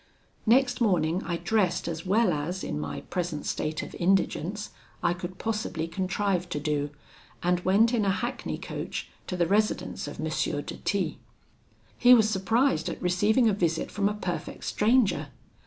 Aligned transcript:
"Next 0.47 0.81
morning 0.81 1.21
I 1.25 1.37
dressed 1.37 1.87
as 1.87 2.07
well 2.07 2.33
as, 2.33 2.63
in 2.63 2.79
my 2.79 3.01
present 3.01 3.45
state 3.45 3.83
of 3.83 3.93
indigence, 3.93 4.71
I 5.03 5.13
could 5.13 5.37
possibly 5.37 5.87
contrive 5.87 6.49
to 6.49 6.59
do; 6.59 6.89
and 7.43 7.59
went 7.59 7.93
in 7.93 8.03
a 8.03 8.09
hackney 8.09 8.57
coach 8.57 9.09
to 9.27 9.37
the 9.37 9.45
residence 9.45 10.07
of 10.07 10.19
M. 10.19 10.25
de 10.63 10.77
T. 10.83 11.19
He 11.99 12.15
was 12.15 12.27
surprised 12.27 12.89
at 12.89 12.99
receiving 12.99 13.47
a 13.47 13.53
visit 13.53 13.91
from 13.91 14.09
a 14.09 14.15
perfect 14.15 14.63
stranger. 14.65 15.27